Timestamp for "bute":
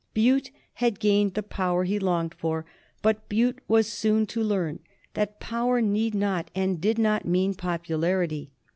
0.15-0.49, 3.29-3.59